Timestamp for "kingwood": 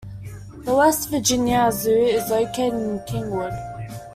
3.05-3.53